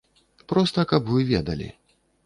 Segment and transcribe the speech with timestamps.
[0.53, 1.73] Проста, каб вы ведалі.